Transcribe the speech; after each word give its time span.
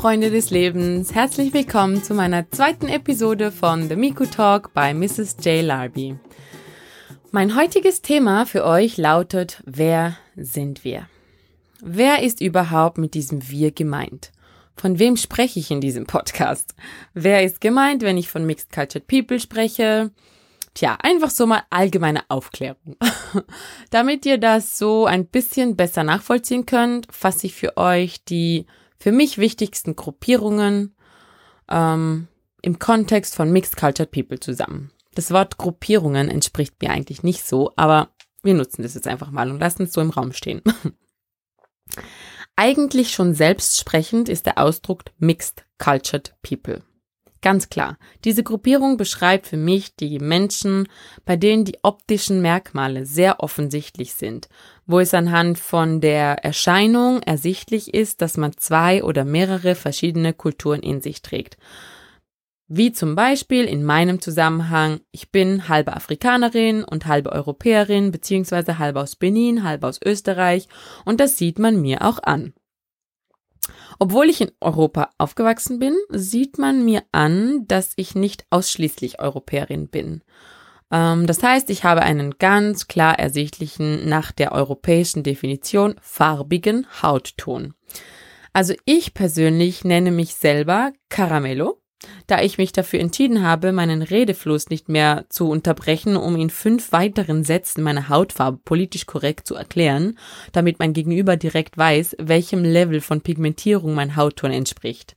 Freunde 0.00 0.30
des 0.30 0.48
Lebens, 0.48 1.14
herzlich 1.14 1.52
willkommen 1.52 2.02
zu 2.02 2.14
meiner 2.14 2.50
zweiten 2.50 2.88
Episode 2.88 3.52
von 3.52 3.86
The 3.86 3.96
Miku 3.96 4.24
Talk 4.24 4.72
bei 4.72 4.94
Mrs. 4.94 5.36
J. 5.44 5.62
Larby. 5.62 6.16
Mein 7.32 7.54
heutiges 7.54 8.00
Thema 8.00 8.46
für 8.46 8.64
euch 8.64 8.96
lautet, 8.96 9.62
wer 9.66 10.16
sind 10.36 10.84
wir? 10.84 11.06
Wer 11.82 12.22
ist 12.22 12.40
überhaupt 12.40 12.96
mit 12.96 13.12
diesem 13.12 13.50
Wir 13.50 13.72
gemeint? 13.72 14.32
Von 14.74 14.98
wem 14.98 15.18
spreche 15.18 15.60
ich 15.60 15.70
in 15.70 15.82
diesem 15.82 16.06
Podcast? 16.06 16.74
Wer 17.12 17.44
ist 17.44 17.60
gemeint, 17.60 18.00
wenn 18.00 18.16
ich 18.16 18.30
von 18.30 18.46
Mixed 18.46 18.72
Cultured 18.72 19.06
People 19.06 19.38
spreche? 19.38 20.12
Tja, 20.72 20.96
einfach 21.02 21.28
so 21.28 21.44
mal 21.44 21.64
allgemeine 21.68 22.22
Aufklärung. 22.28 22.96
Damit 23.90 24.24
ihr 24.24 24.38
das 24.38 24.78
so 24.78 25.04
ein 25.04 25.26
bisschen 25.26 25.76
besser 25.76 26.04
nachvollziehen 26.04 26.64
könnt, 26.64 27.06
fasse 27.10 27.48
ich 27.48 27.54
für 27.54 27.76
euch 27.76 28.24
die 28.24 28.64
für 29.00 29.12
mich 29.12 29.38
wichtigsten 29.38 29.96
Gruppierungen 29.96 30.94
ähm, 31.68 32.28
im 32.62 32.78
Kontext 32.78 33.34
von 33.34 33.50
Mixed 33.50 33.76
Cultured 33.76 34.10
People 34.10 34.38
zusammen. 34.38 34.92
Das 35.14 35.32
Wort 35.32 35.56
Gruppierungen 35.56 36.28
entspricht 36.28 36.80
mir 36.80 36.90
eigentlich 36.90 37.22
nicht 37.22 37.44
so, 37.44 37.72
aber 37.76 38.10
wir 38.42 38.54
nutzen 38.54 38.82
das 38.82 38.94
jetzt 38.94 39.08
einfach 39.08 39.30
mal 39.30 39.50
und 39.50 39.58
lassen 39.58 39.84
es 39.84 39.92
so 39.92 40.00
im 40.00 40.10
Raum 40.10 40.32
stehen. 40.32 40.62
eigentlich 42.56 43.10
schon 43.10 43.34
selbstsprechend 43.34 44.28
ist 44.28 44.44
der 44.44 44.58
Ausdruck 44.58 45.04
Mixed 45.18 45.64
Cultured 45.78 46.34
People. 46.42 46.82
Ganz 47.42 47.70
klar, 47.70 47.96
diese 48.24 48.42
Gruppierung 48.42 48.98
beschreibt 48.98 49.46
für 49.46 49.56
mich 49.56 49.96
die 49.96 50.18
Menschen, 50.18 50.86
bei 51.24 51.36
denen 51.36 51.64
die 51.64 51.78
optischen 51.82 52.42
Merkmale 52.42 53.06
sehr 53.06 53.40
offensichtlich 53.40 54.12
sind, 54.12 54.50
wo 54.90 54.98
es 54.98 55.14
anhand 55.14 55.58
von 55.58 56.00
der 56.00 56.44
Erscheinung 56.44 57.22
ersichtlich 57.22 57.94
ist, 57.94 58.22
dass 58.22 58.36
man 58.36 58.56
zwei 58.56 59.04
oder 59.04 59.24
mehrere 59.24 59.74
verschiedene 59.74 60.32
Kulturen 60.32 60.80
in 60.80 61.00
sich 61.00 61.22
trägt. 61.22 61.56
Wie 62.66 62.92
zum 62.92 63.16
Beispiel 63.16 63.64
in 63.64 63.84
meinem 63.84 64.20
Zusammenhang, 64.20 65.00
ich 65.10 65.32
bin 65.32 65.68
halbe 65.68 65.94
Afrikanerin 65.94 66.84
und 66.84 67.06
halbe 67.06 67.32
Europäerin, 67.32 68.12
beziehungsweise 68.12 68.78
halb 68.78 68.96
aus 68.96 69.16
Benin, 69.16 69.64
halb 69.64 69.82
aus 69.82 69.98
Österreich, 70.04 70.68
und 71.04 71.18
das 71.18 71.36
sieht 71.36 71.58
man 71.58 71.80
mir 71.80 72.02
auch 72.02 72.22
an. 72.22 72.52
Obwohl 73.98 74.30
ich 74.30 74.40
in 74.40 74.52
Europa 74.60 75.10
aufgewachsen 75.18 75.78
bin, 75.78 75.94
sieht 76.10 76.58
man 76.58 76.84
mir 76.84 77.02
an, 77.12 77.66
dass 77.66 77.92
ich 77.96 78.14
nicht 78.14 78.46
ausschließlich 78.50 79.20
Europäerin 79.20 79.88
bin. 79.88 80.22
Ähm, 80.90 81.26
das 81.26 81.42
heißt, 81.42 81.70
ich 81.70 81.84
habe 81.84 82.02
einen 82.02 82.38
ganz 82.38 82.88
klar 82.88 83.18
ersichtlichen, 83.18 84.08
nach 84.08 84.32
der 84.32 84.52
europäischen 84.52 85.22
Definition 85.22 85.94
farbigen 86.00 86.86
Hautton. 87.02 87.74
Also 88.52 88.74
ich 88.84 89.14
persönlich 89.14 89.84
nenne 89.84 90.10
mich 90.10 90.34
selber 90.34 90.92
Caramello 91.08 91.80
da 92.26 92.40
ich 92.40 92.58
mich 92.58 92.72
dafür 92.72 93.00
entschieden 93.00 93.42
habe, 93.42 93.72
meinen 93.72 94.02
Redefluss 94.02 94.70
nicht 94.70 94.88
mehr 94.88 95.26
zu 95.28 95.48
unterbrechen, 95.50 96.16
um 96.16 96.36
in 96.36 96.50
fünf 96.50 96.92
weiteren 96.92 97.44
Sätzen 97.44 97.82
meine 97.82 98.08
Hautfarbe 98.08 98.58
politisch 98.64 99.06
korrekt 99.06 99.46
zu 99.46 99.54
erklären, 99.54 100.18
damit 100.52 100.78
mein 100.78 100.92
Gegenüber 100.92 101.36
direkt 101.36 101.76
weiß, 101.76 102.16
welchem 102.18 102.64
Level 102.64 103.00
von 103.00 103.20
Pigmentierung 103.20 103.94
mein 103.94 104.16
Hautton 104.16 104.50
entspricht. 104.50 105.16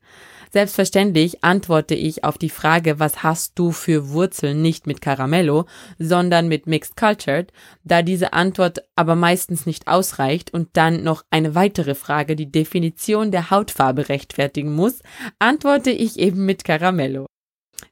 Selbstverständlich 0.53 1.43
antworte 1.43 1.95
ich 1.95 2.23
auf 2.23 2.37
die 2.37 2.51
Frage, 2.51 2.99
was 2.99 3.23
hast 3.23 3.57
du 3.57 3.71
für 3.71 4.09
Wurzeln 4.11 4.61
nicht 4.61 4.85
mit 4.85 5.01
Caramello, 5.01 5.65
sondern 5.97 6.47
mit 6.47 6.67
Mixed 6.67 6.95
Cultured, 6.95 7.51
da 7.83 8.03
diese 8.03 8.33
Antwort 8.33 8.83
aber 8.95 9.15
meistens 9.15 9.65
nicht 9.65 9.87
ausreicht 9.87 10.53
und 10.53 10.69
dann 10.73 11.03
noch 11.03 11.23
eine 11.31 11.55
weitere 11.55 11.95
Frage 11.95 12.35
die 12.35 12.51
Definition 12.51 13.31
der 13.31 13.49
Hautfarbe 13.49 14.09
rechtfertigen 14.09 14.75
muss, 14.75 15.01
antworte 15.39 15.89
ich 15.89 16.19
eben 16.19 16.45
mit 16.45 16.63
Caramello. 16.63 17.25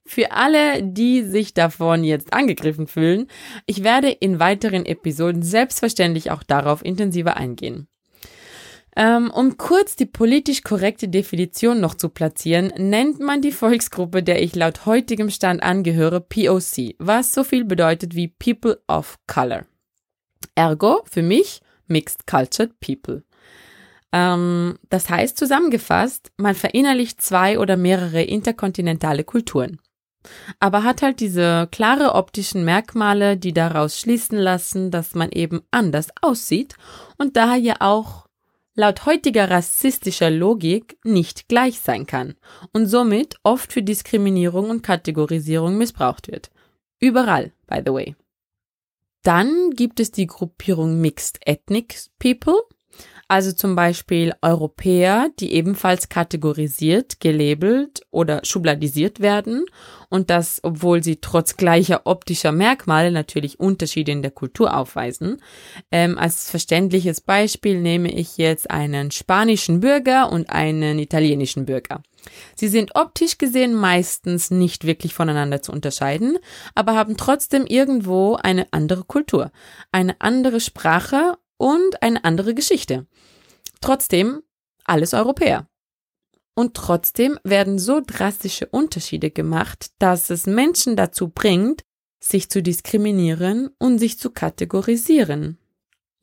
Für 0.05 0.31
alle, 0.31 0.83
die 0.83 1.23
sich 1.23 1.55
davon 1.55 2.03
jetzt 2.03 2.31
angegriffen 2.31 2.85
fühlen, 2.85 3.25
ich 3.65 3.83
werde 3.83 4.11
in 4.11 4.39
weiteren 4.39 4.85
Episoden 4.85 5.41
selbstverständlich 5.41 6.29
auch 6.29 6.43
darauf 6.43 6.85
intensiver 6.85 7.37
eingehen. 7.37 7.87
Ähm, 8.97 9.31
um 9.31 9.57
kurz 9.57 9.95
die 9.95 10.05
politisch 10.05 10.63
korrekte 10.63 11.07
Definition 11.07 11.79
noch 11.79 11.95
zu 11.95 12.09
platzieren, 12.09 12.73
nennt 12.77 13.19
man 13.19 13.41
die 13.41 13.53
Volksgruppe, 13.53 14.21
der 14.21 14.43
ich 14.43 14.55
laut 14.55 14.85
heutigem 14.85 15.29
Stand 15.29 15.63
angehöre, 15.63 16.19
POC, 16.19 16.95
was 16.99 17.33
so 17.33 17.43
viel 17.43 17.63
bedeutet 17.63 18.15
wie 18.15 18.27
People 18.27 18.81
of 18.87 19.17
Color. 19.27 19.65
Ergo, 20.55 21.01
für 21.05 21.21
mich, 21.21 21.61
Mixed 21.87 22.27
Cultured 22.27 22.79
People. 22.81 23.23
Ähm, 24.11 24.77
das 24.89 25.09
heißt 25.09 25.37
zusammengefasst, 25.37 26.31
man 26.35 26.55
verinnerlicht 26.55 27.21
zwei 27.21 27.59
oder 27.59 27.77
mehrere 27.77 28.23
interkontinentale 28.23 29.23
Kulturen. 29.23 29.79
Aber 30.59 30.83
hat 30.83 31.01
halt 31.01 31.19
diese 31.19 31.67
klare 31.71 32.13
optischen 32.13 32.63
Merkmale, 32.65 33.37
die 33.37 33.53
daraus 33.53 33.99
schließen 33.99 34.37
lassen, 34.37 34.91
dass 34.91 35.15
man 35.15 35.31
eben 35.31 35.61
anders 35.71 36.09
aussieht 36.21 36.75
und 37.17 37.37
daher 37.37 37.57
ja 37.57 37.75
auch 37.79 38.27
laut 38.75 39.05
heutiger 39.05 39.49
rassistischer 39.49 40.29
Logik 40.29 40.97
nicht 41.03 41.47
gleich 41.47 41.79
sein 41.79 42.05
kann 42.05 42.35
und 42.71 42.87
somit 42.87 43.35
oft 43.43 43.73
für 43.73 43.83
Diskriminierung 43.83 44.69
und 44.69 44.81
Kategorisierung 44.81 45.77
missbraucht 45.77 46.31
wird. 46.31 46.51
Überall, 46.99 47.51
by 47.67 47.81
the 47.85 47.91
way. 47.93 48.15
Dann 49.23 49.71
gibt 49.71 49.99
es 49.99 50.11
die 50.11 50.27
Gruppierung 50.27 50.99
Mixed 50.99 51.39
Ethnic 51.45 51.95
People, 52.17 52.59
also 53.31 53.53
zum 53.53 53.77
Beispiel 53.77 54.33
Europäer, 54.41 55.29
die 55.39 55.53
ebenfalls 55.53 56.09
kategorisiert, 56.09 57.21
gelabelt 57.21 58.01
oder 58.11 58.41
schubladisiert 58.43 59.21
werden 59.21 59.63
und 60.09 60.29
das, 60.29 60.59
obwohl 60.63 61.01
sie 61.01 61.21
trotz 61.21 61.55
gleicher 61.55 62.01
optischer 62.03 62.51
Merkmale 62.51 63.09
natürlich 63.09 63.57
Unterschiede 63.57 64.11
in 64.11 64.21
der 64.21 64.31
Kultur 64.31 64.75
aufweisen. 64.75 65.41
Ähm, 65.93 66.17
als 66.17 66.49
verständliches 66.49 67.21
Beispiel 67.21 67.79
nehme 67.79 68.11
ich 68.11 68.35
jetzt 68.35 68.69
einen 68.69 69.11
spanischen 69.11 69.79
Bürger 69.79 70.29
und 70.29 70.49
einen 70.49 70.99
italienischen 70.99 71.65
Bürger. 71.65 72.03
Sie 72.55 72.67
sind 72.67 72.95
optisch 72.95 73.37
gesehen 73.37 73.73
meistens 73.73 74.51
nicht 74.51 74.85
wirklich 74.85 75.13
voneinander 75.13 75.61
zu 75.61 75.71
unterscheiden, 75.71 76.37
aber 76.75 76.95
haben 76.95 77.15
trotzdem 77.15 77.65
irgendwo 77.65 78.35
eine 78.35 78.67
andere 78.71 79.05
Kultur, 79.05 79.51
eine 79.93 80.17
andere 80.19 80.59
Sprache 80.59 81.37
und 81.61 82.01
eine 82.01 82.23
andere 82.23 82.55
Geschichte. 82.55 83.05
Trotzdem 83.81 84.41
alles 84.83 85.13
Europäer. 85.13 85.67
Und 86.55 86.73
trotzdem 86.73 87.39
werden 87.43 87.77
so 87.77 88.01
drastische 88.05 88.65
Unterschiede 88.65 89.29
gemacht, 89.29 89.91
dass 89.99 90.31
es 90.31 90.47
Menschen 90.47 90.95
dazu 90.95 91.29
bringt, 91.29 91.83
sich 92.19 92.49
zu 92.49 92.61
diskriminieren 92.63 93.69
und 93.77 93.99
sich 93.99 94.19
zu 94.19 94.31
kategorisieren. 94.31 95.59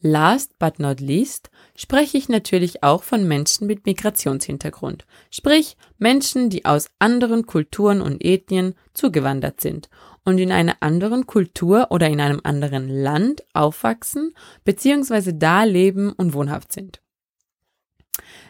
Last 0.00 0.59
but 0.59 0.78
not 0.78 1.00
least 1.00 1.50
spreche 1.76 2.19
ich 2.19 2.28
natürlich 2.28 2.82
auch 2.82 3.03
von 3.03 3.26
Menschen 3.26 3.66
mit 3.66 3.87
Migrationshintergrund, 3.87 5.06
sprich 5.31 5.76
Menschen, 5.99 6.50
die 6.50 6.65
aus 6.65 6.88
anderen 6.99 7.47
Kulturen 7.47 8.00
und 8.00 8.25
Ethnien 8.25 8.75
zugewandert 8.93 9.60
sind 9.60 9.88
und 10.28 10.37
in 10.37 10.53
einer 10.53 10.77
anderen 10.81 11.27
Kultur 11.27 11.87
oder 11.89 12.06
in 12.06 12.21
einem 12.21 12.43
anderen 12.44 12.87
Land 12.87 13.43
aufwachsen 13.55 14.34
bzw. 14.62 15.33
da 15.34 15.65
leben 15.65 16.12
und 16.12 16.34
wohnhaft 16.34 16.71
sind. 16.71 17.00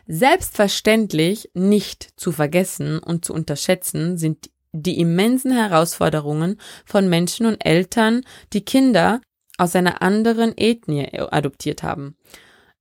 Selbstverständlich 0.08 1.50
nicht 1.54 2.14
zu 2.16 2.32
vergessen 2.32 2.98
und 2.98 3.24
zu 3.24 3.32
unterschätzen 3.32 4.18
sind 4.18 4.50
die 4.72 4.98
immensen 4.98 5.52
Herausforderungen 5.52 6.60
von 6.84 7.08
Menschen 7.08 7.46
und 7.46 7.64
Eltern, 7.64 8.22
die 8.52 8.64
Kinder 8.64 9.20
aus 9.56 9.76
einer 9.76 10.02
anderen 10.02 10.54
Ethnie 10.56 11.08
adoptiert 11.30 11.84
haben. 11.84 12.16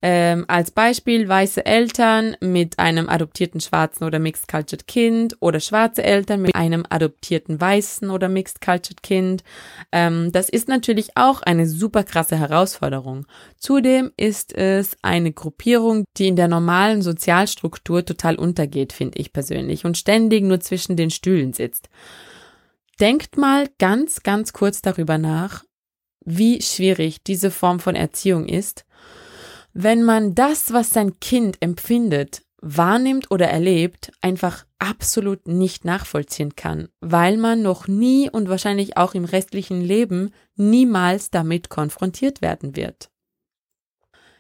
Ähm, 0.04 0.46
als 0.48 0.70
Beispiel 0.70 1.28
weiße 1.28 1.66
Eltern 1.66 2.38
mit 2.40 2.78
einem 2.78 3.10
adoptierten 3.10 3.60
schwarzen 3.60 4.04
oder 4.04 4.20
Mixed 4.20 4.48
Cultured 4.48 4.86
Kind 4.86 5.36
oder 5.40 5.60
schwarze 5.60 6.04
Eltern 6.04 6.44
mit 6.44 6.54
einem 6.54 6.86
adoptierten 6.88 7.60
weißen 7.60 8.12
oder 8.12 8.30
Mixed 8.30 8.62
Cultured 8.62 9.02
Kind. 9.02 9.44
Ähm, 9.92 10.32
das 10.32 10.50
ist 10.50 10.68
natürlich 10.68 11.18
auch 11.18 11.42
eine 11.42 11.68
super 11.68 12.04
krasse 12.04 12.38
Herausforderung. 12.38 13.26
Zudem 13.58 14.12
ist 14.18 14.54
es 14.54 14.96
eine 15.02 15.32
Gruppierung, 15.32 16.06
die 16.18 16.28
in 16.28 16.36
der 16.36 16.48
normalen 16.48 17.02
Sozialstruktur 17.02 18.06
total 18.06 18.36
untergeht, 18.36 18.94
finde 18.94 19.18
ich 19.18 19.34
persönlich, 19.34 19.84
und 19.84 19.98
ständig 19.98 20.44
nur 20.44 20.60
zwischen 20.60 20.96
den 20.96 21.10
Stühlen 21.10 21.54
sitzt. 21.54 21.90
Denkt 23.00 23.36
mal 23.36 23.68
ganz, 23.80 24.22
ganz 24.22 24.54
kurz 24.54 24.84
darüber 24.84 25.18
nach, 25.18 25.64
wie 26.24 26.62
schwierig 26.62 27.24
diese 27.24 27.50
Form 27.50 27.80
von 27.80 27.96
Erziehung 27.96 28.46
ist 28.46 28.86
wenn 29.80 30.02
man 30.02 30.34
das, 30.34 30.74
was 30.74 30.90
sein 30.90 31.20
Kind 31.20 31.58
empfindet, 31.62 32.42
wahrnimmt 32.60 33.30
oder 33.30 33.48
erlebt, 33.48 34.12
einfach 34.22 34.66
absolut 34.80 35.48
nicht 35.48 35.86
nachvollziehen 35.86 36.56
kann, 36.56 36.90
weil 37.00 37.38
man 37.38 37.62
noch 37.62 37.88
nie 37.88 38.28
und 38.28 38.50
wahrscheinlich 38.50 38.98
auch 38.98 39.14
im 39.14 39.26
restlichen 39.26 39.80
Leben 39.80 40.32
niemals 40.56 41.30
damit 41.30 41.70
konfrontiert 41.70 42.42
werden 42.42 42.76
wird. 42.76 43.12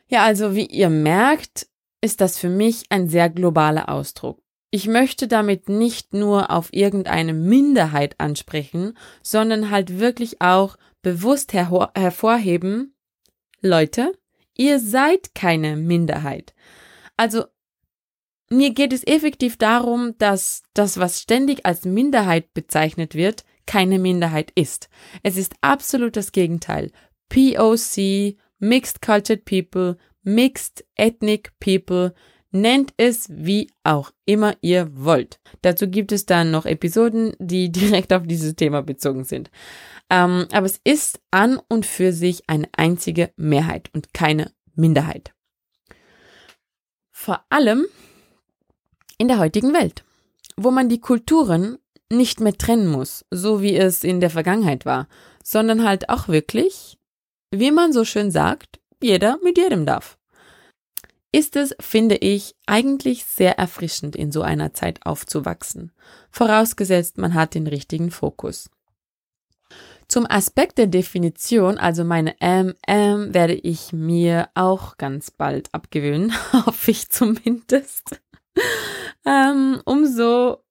Ja, 0.07 0.25
also 0.25 0.55
wie 0.55 0.65
ihr 0.65 0.89
merkt, 0.89 1.67
ist 2.01 2.19
das 2.19 2.39
für 2.39 2.49
mich 2.49 2.85
ein 2.89 3.07
sehr 3.07 3.29
globaler 3.29 3.89
Ausdruck. 3.89 4.41
ich 4.71 4.87
möchte 4.87 5.27
damit 5.27 5.69
nicht 5.69 6.13
nur 6.13 6.51
auf 6.51 6.69
irgendeine 6.73 7.33
Minderheit 7.33 8.15
ansprechen, 8.19 8.97
sondern 9.21 9.69
halt 9.71 9.99
wirklich 9.99 10.41
auch 10.41 10.77
bewusst 11.01 11.53
hervorheben, 11.53 12.95
Leute, 13.61 14.11
ihr 14.57 14.79
seid 14.79 15.33
keine 15.35 15.75
Minderheit. 15.75 16.53
Also 17.15 17.45
mir 18.49 18.73
geht 18.73 18.93
es 18.93 19.05
effektiv 19.05 19.57
darum, 19.57 20.17
dass 20.17 20.63
das, 20.73 20.99
was 20.99 21.21
ständig 21.21 21.65
als 21.65 21.85
Minderheit 21.85 22.53
bezeichnet 22.53 23.13
wird, 23.13 23.43
keine 23.65 23.99
Minderheit 23.99 24.51
ist. 24.55 24.89
Es 25.23 25.35
ist 25.35 25.55
absolut 25.61 26.15
das 26.15 26.31
Gegenteil. 26.31 26.91
POC, 27.29 28.37
Mixed 28.59 29.01
Cultured 29.01 29.43
People, 29.43 29.97
Mixed 30.23 30.85
Ethnic 30.95 31.51
People, 31.59 32.13
nennt 32.51 32.93
es 32.97 33.27
wie 33.29 33.69
auch 33.83 34.11
immer 34.25 34.55
ihr 34.61 34.89
wollt. 34.93 35.39
Dazu 35.61 35.87
gibt 35.89 36.11
es 36.11 36.25
dann 36.25 36.51
noch 36.51 36.65
Episoden, 36.65 37.33
die 37.39 37.71
direkt 37.71 38.13
auf 38.13 38.23
dieses 38.25 38.55
Thema 38.55 38.81
bezogen 38.81 39.23
sind. 39.23 39.49
Ähm, 40.09 40.47
aber 40.51 40.65
es 40.65 40.79
ist 40.83 41.19
an 41.31 41.59
und 41.67 41.85
für 41.85 42.13
sich 42.13 42.49
eine 42.49 42.69
einzige 42.75 43.31
Mehrheit 43.35 43.89
und 43.93 44.13
keine 44.13 44.51
Minderheit. 44.75 45.33
Vor 47.11 47.43
allem 47.49 47.85
in 49.17 49.27
der 49.27 49.39
heutigen 49.39 49.73
Welt, 49.73 50.03
wo 50.55 50.71
man 50.71 50.87
die 50.87 51.01
Kulturen 51.01 51.77
nicht 52.09 52.39
mehr 52.39 52.57
trennen 52.57 52.87
muss, 52.87 53.25
so 53.31 53.61
wie 53.61 53.75
es 53.75 54.03
in 54.03 54.21
der 54.21 54.29
Vergangenheit 54.29 54.85
war, 54.85 55.07
sondern 55.43 55.83
halt 55.83 56.09
auch 56.09 56.27
wirklich, 56.27 56.97
wie 57.51 57.71
man 57.71 57.91
so 57.91 58.05
schön 58.05 58.31
sagt, 58.31 58.79
jeder 59.01 59.39
mit 59.43 59.57
jedem 59.57 59.85
darf. 59.85 60.17
Ist 61.31 61.55
es, 61.55 61.75
finde 61.79 62.15
ich, 62.15 62.55
eigentlich 62.65 63.25
sehr 63.25 63.57
erfrischend, 63.57 64.15
in 64.15 64.31
so 64.31 64.41
einer 64.41 64.73
Zeit 64.73 65.05
aufzuwachsen, 65.05 65.91
vorausgesetzt 66.31 67.17
man 67.17 67.33
hat 67.33 67.53
den 67.53 67.67
richtigen 67.67 68.11
Fokus. 68.11 68.69
Zum 70.07 70.25
Aspekt 70.25 70.77
der 70.77 70.87
Definition, 70.87 71.77
also 71.77 72.05
meine 72.05 72.35
ähm, 72.39 72.75
werde 73.33 73.55
ich 73.55 73.91
mir 73.91 74.49
auch 74.55 74.95
ganz 74.95 75.31
bald 75.31 75.73
abgewöhnen, 75.73 76.33
hoffe 76.53 76.91
ich 76.91 77.09
zumindest. 77.09 78.21
ähm, 79.25 79.81
umso, 79.83 80.63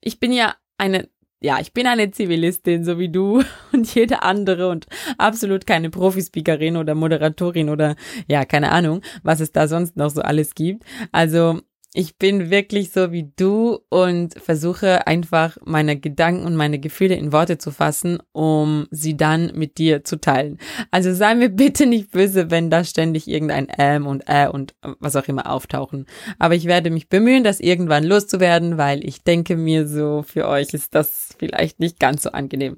ich 0.00 0.18
bin 0.18 0.32
ja 0.32 0.56
eine, 0.78 1.08
ja, 1.44 1.60
ich 1.60 1.74
bin 1.74 1.86
eine 1.86 2.10
Zivilistin, 2.10 2.84
so 2.84 2.98
wie 2.98 3.10
du 3.10 3.42
und 3.72 3.94
jede 3.94 4.22
andere 4.22 4.70
und 4.70 4.86
absolut 5.18 5.66
keine 5.66 5.90
Profispeakerin 5.90 6.78
oder 6.78 6.94
Moderatorin 6.94 7.68
oder 7.68 7.96
ja, 8.26 8.46
keine 8.46 8.72
Ahnung, 8.72 9.02
was 9.22 9.40
es 9.40 9.52
da 9.52 9.68
sonst 9.68 9.94
noch 9.94 10.08
so 10.08 10.22
alles 10.22 10.54
gibt. 10.54 10.84
Also 11.12 11.60
ich 11.96 12.18
bin 12.18 12.50
wirklich 12.50 12.90
so 12.90 13.12
wie 13.12 13.30
du 13.36 13.78
und 13.88 14.34
versuche 14.34 15.06
einfach 15.06 15.56
meine 15.64 15.96
Gedanken 15.96 16.44
und 16.44 16.56
meine 16.56 16.80
Gefühle 16.80 17.14
in 17.14 17.30
Worte 17.30 17.56
zu 17.56 17.70
fassen, 17.70 18.18
um 18.32 18.88
sie 18.90 19.16
dann 19.16 19.52
mit 19.54 19.78
dir 19.78 20.02
zu 20.02 20.20
teilen. 20.20 20.58
Also 20.90 21.14
sei 21.14 21.36
mir 21.36 21.48
bitte 21.50 21.86
nicht 21.86 22.10
böse, 22.10 22.50
wenn 22.50 22.68
da 22.68 22.82
ständig 22.82 23.28
irgendein 23.28 23.68
ähm 23.78 24.08
und 24.08 24.24
äh 24.26 24.48
und 24.48 24.74
was 24.98 25.14
auch 25.14 25.28
immer 25.28 25.48
auftauchen. 25.48 26.06
Aber 26.40 26.56
ich 26.56 26.64
werde 26.64 26.90
mich 26.90 27.08
bemühen, 27.08 27.44
das 27.44 27.60
irgendwann 27.60 28.02
loszuwerden, 28.02 28.76
weil 28.76 29.04
ich 29.04 29.22
denke 29.22 29.56
mir 29.56 29.86
so, 29.86 30.24
für 30.26 30.48
euch 30.48 30.74
ist 30.74 30.96
das 30.96 31.36
vielleicht 31.38 31.78
nicht 31.78 32.00
ganz 32.00 32.24
so 32.24 32.30
angenehm. 32.30 32.76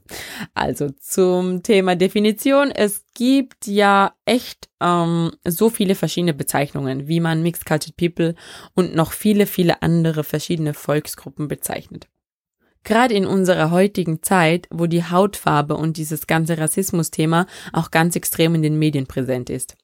Also 0.52 0.90
zum 0.90 1.62
Thema 1.62 1.96
Definition. 1.96 2.70
Es 2.70 3.05
gibt 3.16 3.66
ja 3.66 4.12
echt 4.26 4.68
ähm, 4.80 5.32
so 5.44 5.70
viele 5.70 5.94
verschiedene 5.94 6.34
Bezeichnungen, 6.34 7.08
wie 7.08 7.20
man 7.20 7.42
Mixed 7.42 7.64
Cultured 7.64 7.96
People 7.96 8.34
und 8.74 8.94
noch 8.94 9.12
viele, 9.12 9.46
viele 9.46 9.80
andere 9.80 10.22
verschiedene 10.22 10.74
Volksgruppen 10.74 11.48
bezeichnet. 11.48 12.08
Gerade 12.84 13.14
in 13.14 13.26
unserer 13.26 13.70
heutigen 13.70 14.22
Zeit, 14.22 14.68
wo 14.70 14.86
die 14.86 15.02
Hautfarbe 15.02 15.76
und 15.76 15.96
dieses 15.96 16.26
ganze 16.26 16.58
Rassismus-Thema 16.58 17.46
auch 17.72 17.90
ganz 17.90 18.16
extrem 18.16 18.54
in 18.54 18.62
den 18.62 18.78
Medien 18.78 19.06
präsent 19.06 19.48
ist. 19.48 19.76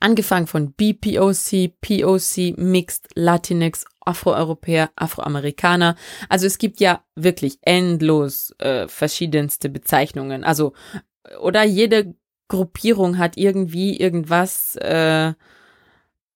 Angefangen 0.00 0.48
von 0.48 0.72
BPOC, 0.72 1.80
POC, 1.80 2.58
Mixed, 2.58 3.06
Latinx, 3.14 3.84
Afroeuropäer, 4.00 4.90
Afroamerikaner. 4.96 5.94
Also 6.28 6.46
es 6.46 6.58
gibt 6.58 6.80
ja 6.80 7.04
wirklich 7.14 7.58
endlos 7.62 8.52
äh, 8.58 8.88
verschiedenste 8.88 9.68
Bezeichnungen. 9.68 10.42
Also 10.42 10.72
oder 11.40 11.62
jede 11.62 12.14
Gruppierung 12.52 13.16
hat 13.16 13.38
irgendwie 13.38 13.96
irgendwas 13.96 14.76
äh, 14.76 15.32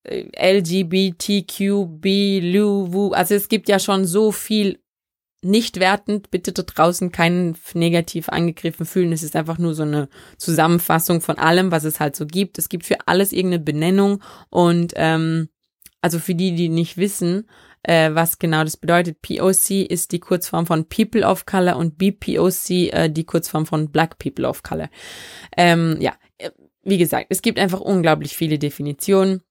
LGBTQB, 0.09 2.05
LUWU, 2.43 3.13
also 3.13 3.35
es 3.35 3.49
gibt 3.49 3.69
ja 3.69 3.79
schon 3.79 4.07
so 4.07 4.33
viel 4.33 4.79
nicht 5.43 5.79
wertend, 5.79 6.31
bitte 6.31 6.53
da 6.53 6.63
draußen 6.63 7.13
keinen 7.13 7.59
negativ 7.75 8.31
angegriffen 8.31 8.87
fühlen. 8.87 9.13
Es 9.13 9.23
ist 9.23 9.37
einfach 9.37 9.59
nur 9.59 9.75
so 9.75 9.83
eine 9.83 10.09
Zusammenfassung 10.39 11.21
von 11.21 11.37
allem, 11.37 11.71
was 11.71 11.85
es 11.85 12.01
halt 12.01 12.17
so 12.17 12.27
gibt. 12.27 12.57
Es 12.59 12.71
gibt 12.71 12.87
für 12.87 13.07
alles 13.07 13.33
irgendeine 13.33 13.63
Benennung 13.63 14.23
und 14.49 14.95
ähm, 14.97 15.51
also 16.01 16.19
für 16.19 16.35
die, 16.35 16.55
die 16.55 16.71
nicht 16.71 16.97
wissen, 16.97 17.47
äh, 17.87 18.15
was 18.15 18.39
genau 18.39 18.65
das 18.65 18.77
bedeutet. 18.77 19.23
POC 19.23 19.89
ist 19.89 20.11
die 20.13 20.19
Kurzform 20.19 20.67
von 20.67 20.89
People 20.89 21.25
of 21.25 21.47
Color 21.47 21.77
und 21.77 21.99
BPOC 21.99 22.71
äh, 22.71 23.09
die 23.09 23.25
Kurzform 23.25 23.65
von 23.65 23.91
Black 23.91 24.19
People 24.19 24.47
of 24.47 24.63
Color. 24.63 24.89
Ähm, 25.57 25.97
ja, 26.01 26.15
äh, 26.39 26.51
wie 26.83 26.99
gesagt, 26.99 27.27
es 27.31 27.43
gibt 27.43 27.59
einfach 27.59 27.81
unglaublich 27.81 28.37
viele 28.37 28.59
Definitionen. 28.59 29.43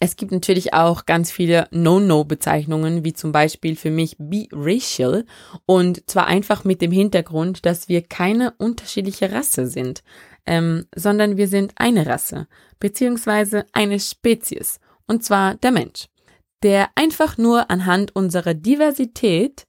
Es 0.00 0.16
gibt 0.16 0.32
natürlich 0.32 0.74
auch 0.74 1.06
ganz 1.06 1.30
viele 1.30 1.68
No-No-Bezeichnungen, 1.70 3.04
wie 3.04 3.12
zum 3.12 3.30
Beispiel 3.30 3.76
für 3.76 3.90
mich 3.90 4.16
biracial 4.18 5.24
und 5.64 6.10
zwar 6.10 6.26
einfach 6.26 6.64
mit 6.64 6.82
dem 6.82 6.90
Hintergrund, 6.90 7.64
dass 7.64 7.88
wir 7.88 8.02
keine 8.02 8.52
unterschiedliche 8.58 9.30
Rasse 9.30 9.68
sind, 9.68 10.02
ähm, 10.44 10.86
sondern 10.94 11.36
wir 11.36 11.46
sind 11.46 11.72
eine 11.76 12.06
Rasse, 12.06 12.48
beziehungsweise 12.80 13.64
eine 13.72 14.00
Spezies, 14.00 14.80
und 15.06 15.24
zwar 15.24 15.54
der 15.54 15.70
Mensch 15.70 16.08
der 16.64 16.88
einfach 16.94 17.38
nur 17.38 17.70
anhand 17.70 18.16
unserer 18.16 18.54
Diversität 18.54 19.66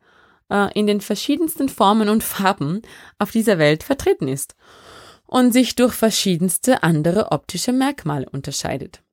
äh, 0.50 0.74
in 0.74 0.88
den 0.88 1.02
verschiedensten 1.02 1.70
Formen 1.70 2.10
und 2.10 2.24
Farben 2.24 2.82
auf 3.20 3.32
dieser 3.32 3.60
Welt 3.60 3.84
vertreten 3.84 4.28
ist 4.28 4.56
und 5.28 5.52
sich 5.52 5.76
durch 5.76 5.94
verschiedenste 5.94 6.84
andere 6.84 7.32
optische 7.32 7.74
Merkmale 7.74 8.28
unterscheidet. 8.30 9.04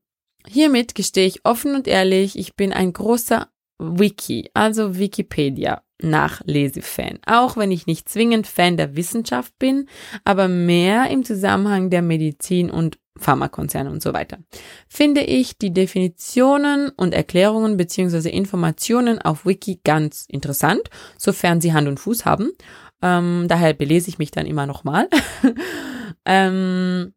Hiermit 0.47 0.95
gestehe 0.95 1.27
ich 1.27 1.45
offen 1.45 1.75
und 1.75 1.87
ehrlich, 1.87 2.39
ich 2.39 2.55
bin 2.55 2.73
ein 2.73 2.93
großer 2.93 3.49
Wiki, 3.79 4.51
also 4.55 4.97
Wikipedia 4.97 5.83
Nachlesefan. 6.03 7.19
Auch 7.27 7.57
wenn 7.57 7.71
ich 7.71 7.87
nicht 7.87 8.09
zwingend 8.09 8.47
Fan 8.47 8.77
der 8.77 8.97
Wissenschaft 8.97 9.57
bin, 9.59 9.89
aber 10.25 10.49
mehr 10.49 11.11
im 11.11 11.25
Zusammenhang 11.25 11.91
der 11.91 12.03
Medizin 12.03 12.71
und 12.71 12.99
Pharmakonzerne 13.23 13.91
und 13.91 14.03
so 14.03 14.13
weiter. 14.13 14.39
Finde 14.89 15.23
ich 15.23 15.59
die 15.59 15.73
Definitionen 15.73 16.91
und 16.91 17.15
Erklärungen 17.15 17.77
beziehungsweise 17.77 18.29
Informationen 18.31 19.21
auf 19.21 19.47
Wiki 19.47 19.81
ganz 19.85 20.25
interessant, 20.29 20.83
sofern 21.17 21.61
sie 21.61 21.73
Hand 21.73 21.89
und 21.89 22.01
Fuß 22.01 22.25
haben. 22.25 22.51
Ähm, 23.01 23.47
daher 23.49 23.75
belese 23.75 24.09
ich 24.09 24.19
mich 24.19 24.31
dann 24.31 24.47
immer 24.47 24.67
nochmal. 24.67 25.09
ähm, 26.25 27.15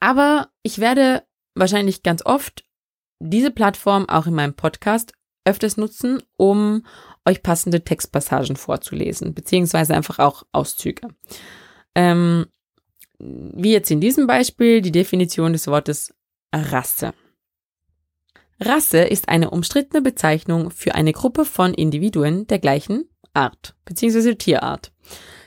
aber 0.00 0.48
ich 0.62 0.78
werde 0.78 1.22
wahrscheinlich 1.54 2.02
ganz 2.02 2.24
oft 2.24 2.64
diese 3.20 3.50
Plattform 3.50 4.08
auch 4.08 4.26
in 4.26 4.34
meinem 4.34 4.54
Podcast 4.54 5.12
öfters 5.44 5.76
nutzen, 5.76 6.22
um 6.36 6.84
euch 7.24 7.42
passende 7.42 7.84
Textpassagen 7.84 8.56
vorzulesen, 8.56 9.34
beziehungsweise 9.34 9.94
einfach 9.94 10.18
auch 10.18 10.44
Auszüge. 10.52 11.08
Ähm, 11.94 12.46
wie 13.22 13.72
jetzt 13.72 13.90
in 13.90 14.00
diesem 14.00 14.26
Beispiel 14.26 14.82
die 14.82 14.92
Definition 14.92 15.52
des 15.52 15.68
Wortes 15.68 16.12
Rasse. 16.52 17.14
Rasse 18.60 18.98
ist 18.98 19.28
eine 19.28 19.50
umstrittene 19.50 20.02
Bezeichnung 20.02 20.70
für 20.70 20.94
eine 20.94 21.12
Gruppe 21.12 21.44
von 21.44 21.72
Individuen 21.74 22.46
der 22.46 22.58
gleichen 22.58 23.08
Art 23.32 23.74
bzw. 23.84 24.34
Tierart, 24.34 24.92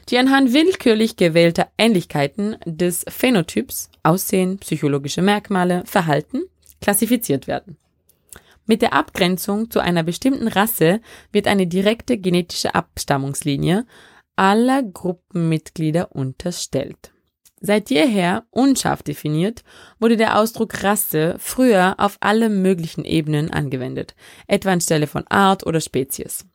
die 0.09 0.17
anhand 0.17 0.53
willkürlich 0.53 1.15
gewählter 1.15 1.69
Ähnlichkeiten 1.77 2.57
des 2.65 3.05
Phänotyps, 3.07 3.89
Aussehen, 4.03 4.57
psychologische 4.57 5.21
Merkmale, 5.21 5.83
Verhalten 5.85 6.43
klassifiziert 6.81 7.47
werden. 7.47 7.77
Mit 8.65 8.81
der 8.81 8.93
Abgrenzung 8.93 9.69
zu 9.69 9.79
einer 9.79 10.03
bestimmten 10.03 10.47
Rasse 10.47 11.01
wird 11.31 11.47
eine 11.47 11.67
direkte 11.67 12.17
genetische 12.17 12.73
Abstammungslinie 12.73 13.85
aller 14.35 14.81
Gruppenmitglieder 14.81 16.15
unterstellt. 16.15 17.14
Seit 17.65 17.89
jeher 17.89 18.45
unscharf 18.51 19.01
definiert, 19.01 19.63
wurde 19.99 20.17
der 20.17 20.37
Ausdruck 20.37 20.83
Rasse 20.83 21.35
früher 21.39 21.95
auf 21.97 22.17
alle 22.19 22.47
möglichen 22.49 23.03
Ebenen 23.05 23.49
angewendet, 23.49 24.13
etwa 24.45 24.71
anstelle 24.71 25.07
von 25.07 25.25
Art 25.29 25.65
oder 25.65 25.81
Spezies. 25.81 26.45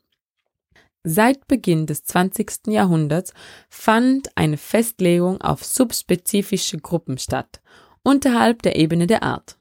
Seit 1.03 1.49
Beginn 1.49 1.87
des 1.87 2.05
20. 2.05 2.69
Jahrhunderts 2.69 3.35
fand 3.69 4.31
eine 4.37 4.57
Festlegung 4.57 5.41
auf 5.41 5.65
subspezifische 5.65 6.79
Gruppen 6.79 7.19
statt, 7.19 7.61
unterhalb 8.05 8.63
der 8.63 8.77
Ebene 8.77 9.09
der 9.09 9.25
Art. 9.25 9.59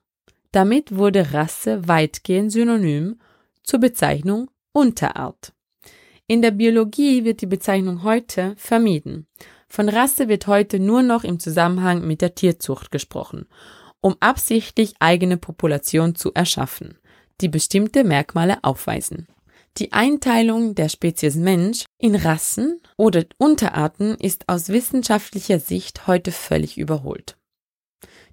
Damit 0.52 0.96
wurde 0.96 1.34
Rasse 1.34 1.88
weitgehend 1.88 2.52
synonym 2.52 3.20
zur 3.64 3.80
Bezeichnung 3.80 4.52
Unterart. 4.72 5.54
In 6.28 6.44
der 6.44 6.52
Biologie 6.52 7.24
wird 7.24 7.42
die 7.42 7.48
Bezeichnung 7.48 8.04
heute 8.04 8.54
vermieden. 8.56 9.26
Von 9.70 9.88
Rasse 9.88 10.28
wird 10.28 10.48
heute 10.48 10.80
nur 10.80 11.04
noch 11.04 11.24
im 11.24 11.40
Zusammenhang 11.40 12.06
mit 12.06 12.22
der 12.22 12.34
Tierzucht 12.34 12.92
gesprochen, 12.92 13.46
um 14.02 14.16
absichtlich 14.20 14.96
eigene 15.00 15.38
Population 15.38 16.16
zu 16.16 16.34
erschaffen, 16.34 16.98
die 17.40 17.50
bestimmte 17.50 18.04
Merkmale 18.04 18.58
aufweisen. 18.64 19.28
Die 19.78 19.94
Einteilung 19.94 20.74
der 20.74 20.90
Spezies 20.90 21.36
Mensch 21.36 21.86
in 22.00 22.16
Rassen 22.16 22.82
oder 22.98 23.24
Unterarten 23.38 24.16
ist 24.16 24.50
aus 24.50 24.70
wissenschaftlicher 24.70 25.60
Sicht 25.60 26.08
heute 26.08 26.32
völlig 26.32 26.78
überholt. 26.78 27.38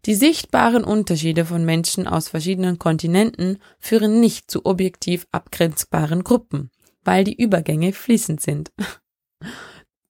Die 0.07 0.15
sichtbaren 0.15 0.85
Unterschiede 0.85 1.45
von 1.45 1.65
Menschen 1.65 2.07
aus 2.07 2.29
verschiedenen 2.29 2.79
Kontinenten 2.79 3.59
führen 3.79 4.21
nicht 4.21 4.51
zu 4.51 4.65
objektiv 4.65 5.27
abgrenzbaren 5.33 6.25
Gruppen, 6.25 6.71
weil 7.05 7.25
die 7.25 7.37
Übergänge 7.37 7.93
fließend 7.93 8.41
sind. 8.41 8.73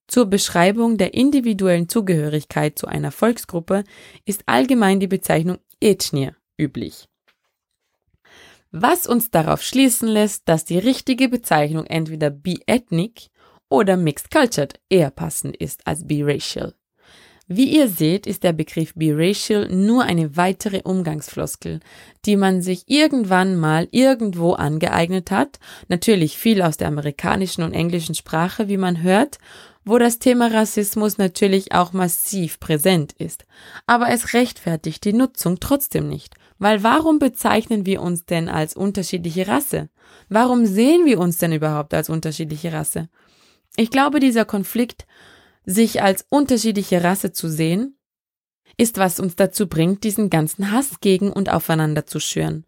Zur 0.07 0.25
Beschreibung 0.25 0.97
der 0.97 1.13
individuellen 1.13 1.89
Zugehörigkeit 1.89 2.79
zu 2.79 2.87
einer 2.87 3.11
Volksgruppe 3.11 3.83
ist 4.25 4.43
allgemein 4.45 4.99
die 4.99 5.07
Bezeichnung 5.07 5.57
Ethnie 5.81 6.31
üblich. 6.57 7.07
Was 8.71 9.05
uns 9.05 9.31
darauf 9.31 9.61
schließen 9.61 10.07
lässt, 10.07 10.47
dass 10.47 10.65
die 10.65 10.79
richtige 10.79 11.29
Bezeichnung 11.29 11.85
entweder 11.85 12.29
bi-ethnic 12.29 13.27
oder 13.69 13.97
mixed 13.97 14.31
cultured 14.31 14.79
eher 14.89 15.09
passend 15.09 15.57
ist 15.57 15.85
als 15.85 16.07
biracial. 16.07 16.73
Wie 17.49 17.77
ihr 17.77 17.87
seht, 17.87 18.27
ist 18.27 18.43
der 18.43 18.51
Begriff 18.51 18.93
biracial 18.93 19.69
nur 19.69 20.03
eine 20.03 20.35
weitere 20.35 20.81
Umgangsfloskel, 20.83 21.79
die 22.25 22.35
man 22.35 22.61
sich 22.61 22.83
irgendwann 22.87 23.55
mal 23.55 23.87
irgendwo 23.91 24.51
angeeignet 24.51 25.31
hat, 25.31 25.59
natürlich 25.87 26.37
viel 26.37 26.61
aus 26.61 26.75
der 26.75 26.89
amerikanischen 26.89 27.63
und 27.63 27.73
englischen 27.73 28.15
Sprache, 28.15 28.67
wie 28.67 28.75
man 28.75 29.01
hört, 29.01 29.37
wo 29.87 29.97
das 29.97 30.19
Thema 30.19 30.47
Rassismus 30.47 31.17
natürlich 31.17 31.71
auch 31.71 31.93
massiv 31.93 32.59
präsent 32.59 33.13
ist. 33.13 33.45
Aber 33.85 34.09
es 34.09 34.33
rechtfertigt 34.33 35.05
die 35.05 35.13
Nutzung 35.13 35.59
trotzdem 35.59 36.07
nicht. 36.07 36.35
Weil 36.59 36.83
warum 36.83 37.19
bezeichnen 37.19 37.85
wir 37.85 38.01
uns 38.01 38.25
denn 38.25 38.49
als 38.49 38.75
unterschiedliche 38.75 39.47
Rasse? 39.47 39.89
Warum 40.27 40.65
sehen 40.65 41.05
wir 41.05 41.19
uns 41.19 41.37
denn 41.37 41.53
überhaupt 41.53 41.93
als 41.93 42.09
unterschiedliche 42.09 42.73
Rasse? 42.73 43.09
Ich 43.75 43.91
glaube, 43.91 44.19
dieser 44.19 44.43
Konflikt 44.43 45.05
sich 45.65 46.01
als 46.01 46.25
unterschiedliche 46.29 47.03
Rasse 47.03 47.31
zu 47.31 47.49
sehen, 47.49 47.97
ist, 48.77 48.97
was 48.97 49.19
uns 49.19 49.35
dazu 49.35 49.67
bringt, 49.67 50.03
diesen 50.03 50.29
ganzen 50.29 50.71
Hass 50.71 50.99
gegen 50.99 51.31
und 51.31 51.51
aufeinander 51.51 52.05
zu 52.05 52.19
schüren. 52.19 52.65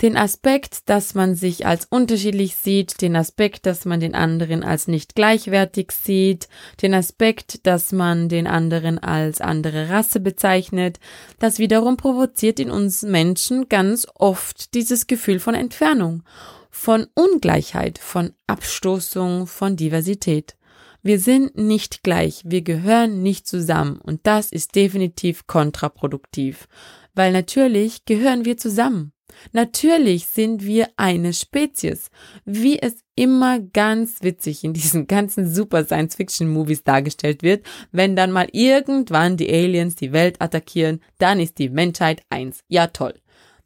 Den 0.00 0.16
Aspekt, 0.16 0.88
dass 0.88 1.14
man 1.14 1.34
sich 1.34 1.66
als 1.66 1.86
unterschiedlich 1.90 2.54
sieht, 2.54 3.02
den 3.02 3.16
Aspekt, 3.16 3.66
dass 3.66 3.84
man 3.84 3.98
den 3.98 4.14
anderen 4.14 4.62
als 4.62 4.86
nicht 4.86 5.16
gleichwertig 5.16 5.90
sieht, 5.90 6.48
den 6.80 6.94
Aspekt, 6.94 7.66
dass 7.66 7.90
man 7.90 8.28
den 8.28 8.46
anderen 8.46 9.00
als 9.00 9.40
andere 9.40 9.88
Rasse 9.88 10.20
bezeichnet, 10.20 11.00
das 11.40 11.58
wiederum 11.58 11.96
provoziert 11.96 12.60
in 12.60 12.70
uns 12.70 13.02
Menschen 13.02 13.68
ganz 13.68 14.06
oft 14.14 14.74
dieses 14.74 15.08
Gefühl 15.08 15.40
von 15.40 15.56
Entfernung, 15.56 16.22
von 16.70 17.08
Ungleichheit, 17.14 17.98
von 17.98 18.32
Abstoßung, 18.46 19.48
von 19.48 19.74
Diversität. 19.74 20.56
Wir 21.02 21.18
sind 21.18 21.56
nicht 21.56 22.04
gleich, 22.04 22.42
wir 22.44 22.62
gehören 22.62 23.22
nicht 23.24 23.48
zusammen 23.48 23.98
und 24.00 24.20
das 24.28 24.52
ist 24.52 24.76
definitiv 24.76 25.48
kontraproduktiv, 25.48 26.68
weil 27.14 27.32
natürlich 27.32 28.04
gehören 28.04 28.44
wir 28.44 28.56
zusammen. 28.56 29.12
Natürlich 29.52 30.26
sind 30.26 30.64
wir 30.64 30.88
eine 30.96 31.32
Spezies, 31.32 32.10
wie 32.44 32.80
es 32.80 32.96
immer 33.14 33.60
ganz 33.60 34.22
witzig 34.22 34.64
in 34.64 34.72
diesen 34.72 35.06
ganzen 35.06 35.52
super 35.52 35.84
Science-Fiction-Movies 35.84 36.84
dargestellt 36.84 37.42
wird, 37.42 37.64
wenn 37.92 38.16
dann 38.16 38.32
mal 38.32 38.48
irgendwann 38.52 39.36
die 39.36 39.50
Aliens 39.50 39.96
die 39.96 40.12
Welt 40.12 40.40
attackieren, 40.40 41.00
dann 41.18 41.40
ist 41.40 41.58
die 41.58 41.68
Menschheit 41.68 42.22
eins. 42.30 42.60
Ja 42.68 42.88
toll. 42.88 43.14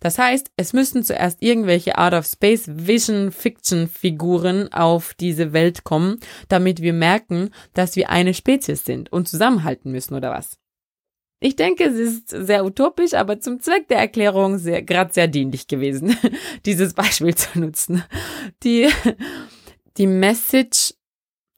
Das 0.02 0.18
heißt, 0.18 0.50
es 0.56 0.72
müssen 0.72 1.04
zuerst 1.04 1.40
irgendwelche 1.42 1.96
Out-of-Space-Vision-Fiction-Figuren 1.96 4.72
auf 4.72 5.14
diese 5.14 5.52
Welt 5.52 5.84
kommen, 5.84 6.18
damit 6.48 6.82
wir 6.82 6.92
merken, 6.92 7.50
dass 7.72 7.94
wir 7.94 8.10
eine 8.10 8.34
Spezies 8.34 8.84
sind 8.84 9.12
und 9.12 9.28
zusammenhalten 9.28 9.92
müssen 9.92 10.14
oder 10.14 10.32
was. 10.32 10.58
Ich 11.42 11.56
denke, 11.56 11.84
es 11.84 11.94
ist 11.94 12.28
sehr 12.28 12.64
utopisch, 12.64 13.14
aber 13.14 13.40
zum 13.40 13.60
Zweck 13.60 13.88
der 13.88 13.98
Erklärung 13.98 14.58
sehr, 14.58 14.82
gerade 14.82 15.12
sehr 15.12 15.26
dienlich 15.26 15.66
gewesen, 15.66 16.16
dieses 16.66 16.94
Beispiel 16.94 17.34
zu 17.34 17.58
nutzen. 17.58 18.04
Die, 18.62 18.88
die 19.96 20.06
Message 20.06 20.94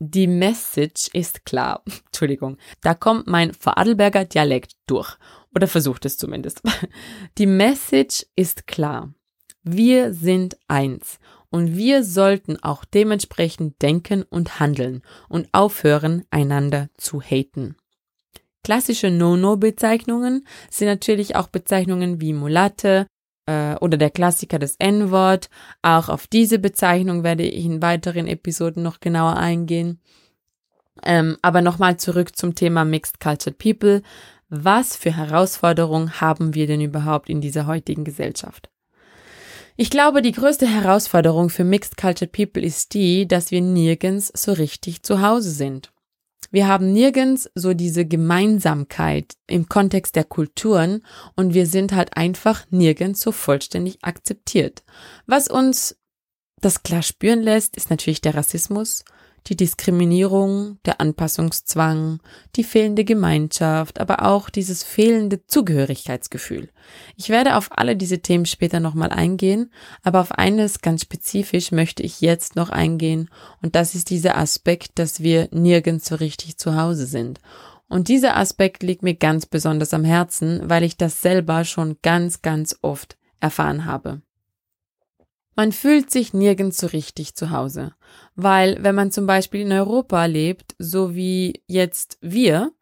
die 0.00 0.26
Message 0.26 1.08
ist 1.12 1.44
klar. 1.44 1.82
Entschuldigung. 2.06 2.58
Da 2.82 2.94
kommt 2.94 3.26
mein 3.26 3.54
Vorarlberger 3.54 4.24
Dialekt 4.24 4.72
durch. 4.86 5.16
Oder 5.54 5.68
versucht 5.68 6.04
es 6.04 6.18
zumindest. 6.18 6.62
Die 7.38 7.46
Message 7.46 8.26
ist 8.34 8.66
klar. 8.66 9.14
Wir 9.62 10.12
sind 10.12 10.58
eins. 10.66 11.18
Und 11.48 11.76
wir 11.76 12.02
sollten 12.02 12.60
auch 12.62 12.84
dementsprechend 12.84 13.80
denken 13.80 14.24
und 14.24 14.58
handeln 14.58 15.02
und 15.28 15.48
aufhören, 15.52 16.24
einander 16.30 16.88
zu 16.96 17.22
haten. 17.22 17.76
Klassische 18.64 19.10
No-No-Bezeichnungen 19.10 20.46
sind 20.70 20.88
natürlich 20.88 21.36
auch 21.36 21.48
Bezeichnungen 21.48 22.20
wie 22.22 22.32
Mulatte 22.32 23.06
äh, 23.46 23.74
oder 23.76 23.98
der 23.98 24.10
Klassiker 24.10 24.58
des 24.58 24.76
N-Wort. 24.76 25.50
Auch 25.82 26.08
auf 26.08 26.26
diese 26.26 26.58
Bezeichnung 26.58 27.22
werde 27.22 27.44
ich 27.44 27.66
in 27.66 27.82
weiteren 27.82 28.26
Episoden 28.26 28.82
noch 28.82 29.00
genauer 29.00 29.36
eingehen. 29.36 30.00
Ähm, 31.02 31.36
aber 31.42 31.60
nochmal 31.60 31.98
zurück 31.98 32.36
zum 32.36 32.54
Thema 32.54 32.86
Mixed 32.86 33.20
Cultured 33.20 33.58
People. 33.58 34.02
Was 34.48 34.96
für 34.96 35.14
Herausforderungen 35.14 36.22
haben 36.22 36.54
wir 36.54 36.66
denn 36.66 36.80
überhaupt 36.80 37.28
in 37.28 37.42
dieser 37.42 37.66
heutigen 37.66 38.04
Gesellschaft? 38.04 38.70
Ich 39.76 39.90
glaube, 39.90 40.22
die 40.22 40.32
größte 40.32 40.66
Herausforderung 40.66 41.50
für 41.50 41.64
Mixed 41.64 41.98
Cultured 41.98 42.32
People 42.32 42.62
ist 42.62 42.94
die, 42.94 43.28
dass 43.28 43.50
wir 43.50 43.60
nirgends 43.60 44.32
so 44.34 44.52
richtig 44.52 45.02
zu 45.02 45.20
Hause 45.20 45.50
sind. 45.50 45.93
Wir 46.54 46.68
haben 46.68 46.92
nirgends 46.92 47.50
so 47.56 47.74
diese 47.74 48.06
Gemeinsamkeit 48.06 49.34
im 49.48 49.68
Kontext 49.68 50.14
der 50.14 50.22
Kulturen 50.22 51.04
und 51.34 51.52
wir 51.52 51.66
sind 51.66 51.90
halt 51.90 52.16
einfach 52.16 52.64
nirgends 52.70 53.22
so 53.22 53.32
vollständig 53.32 53.98
akzeptiert. 54.02 54.84
Was 55.26 55.48
uns 55.48 55.96
das 56.60 56.84
klar 56.84 57.02
spüren 57.02 57.40
lässt, 57.42 57.76
ist 57.76 57.90
natürlich 57.90 58.20
der 58.20 58.36
Rassismus, 58.36 59.04
die 59.46 59.56
Diskriminierung, 59.56 60.78
der 60.86 61.00
Anpassungszwang, 61.00 62.20
die 62.56 62.64
fehlende 62.64 63.04
Gemeinschaft, 63.04 64.00
aber 64.00 64.24
auch 64.24 64.48
dieses 64.48 64.82
fehlende 64.82 65.46
Zugehörigkeitsgefühl. 65.46 66.70
Ich 67.16 67.28
werde 67.28 67.56
auf 67.56 67.68
alle 67.76 67.96
diese 67.96 68.20
Themen 68.20 68.46
später 68.46 68.80
nochmal 68.80 69.10
eingehen, 69.10 69.70
aber 70.02 70.20
auf 70.20 70.32
eines 70.32 70.80
ganz 70.80 71.02
spezifisch 71.02 71.72
möchte 71.72 72.02
ich 72.02 72.20
jetzt 72.20 72.56
noch 72.56 72.70
eingehen 72.70 73.28
und 73.62 73.74
das 73.74 73.94
ist 73.94 74.10
dieser 74.10 74.38
Aspekt, 74.38 74.98
dass 74.98 75.20
wir 75.20 75.48
nirgends 75.52 76.06
so 76.06 76.14
richtig 76.14 76.56
zu 76.56 76.76
Hause 76.76 77.06
sind. 77.06 77.40
Und 77.88 78.08
dieser 78.08 78.36
Aspekt 78.36 78.82
liegt 78.82 79.02
mir 79.02 79.14
ganz 79.14 79.46
besonders 79.46 79.92
am 79.92 80.04
Herzen, 80.04 80.62
weil 80.64 80.82
ich 80.82 80.96
das 80.96 81.20
selber 81.20 81.64
schon 81.64 81.98
ganz, 82.02 82.40
ganz 82.42 82.76
oft 82.80 83.18
erfahren 83.40 83.84
habe. 83.84 84.22
Man 85.56 85.72
fühlt 85.72 86.10
sich 86.10 86.34
nirgends 86.34 86.78
so 86.78 86.88
richtig 86.88 87.34
zu 87.34 87.50
Hause. 87.50 87.92
Weil 88.34 88.78
wenn 88.82 88.94
man 88.94 89.10
zum 89.10 89.26
Beispiel 89.26 89.60
in 89.60 89.72
Europa 89.72 90.24
lebt, 90.24 90.74
so 90.78 91.14
wie 91.14 91.62
jetzt 91.66 92.18
wir, 92.20 92.72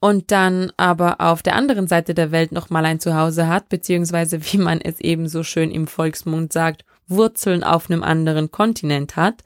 und 0.00 0.30
dann 0.30 0.72
aber 0.76 1.20
auf 1.20 1.42
der 1.42 1.56
anderen 1.56 1.88
Seite 1.88 2.14
der 2.14 2.30
Welt 2.30 2.52
nochmal 2.52 2.84
ein 2.84 3.00
Zuhause 3.00 3.48
hat, 3.48 3.68
beziehungsweise 3.68 4.40
wie 4.52 4.58
man 4.58 4.80
es 4.80 5.00
eben 5.00 5.28
so 5.28 5.42
schön 5.42 5.70
im 5.70 5.86
Volksmund 5.86 6.52
sagt, 6.52 6.84
Wurzeln 7.08 7.64
auf 7.64 7.90
einem 7.90 8.02
anderen 8.02 8.50
Kontinent 8.50 9.16
hat, 9.16 9.42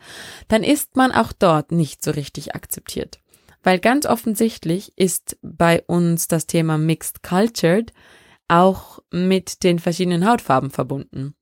dann 0.49 0.65
ist 0.65 0.97
man 0.97 1.13
auch 1.13 1.33
dort 1.33 1.71
nicht 1.71 2.03
so 2.03 2.11
richtig 2.11 2.57
akzeptiert. 2.57 3.21
Weil 3.63 3.79
ganz 3.79 4.05
offensichtlich 4.07 4.93
ist 4.97 5.37
bei 5.43 5.83
uns 5.87 6.27
das 6.27 6.49
Thema 6.49 6.77
Mixed 6.77 7.23
Cultured 7.23 7.93
auch 8.49 8.99
mit 9.13 9.63
den 9.63 9.79
verschiedenen 9.79 10.29
Hautfarben 10.29 10.71
verbunden. 10.71 11.35